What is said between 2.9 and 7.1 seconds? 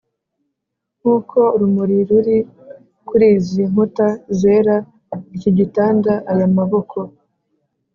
kuri izi nkuta zera, iki gitanda, aya maboko.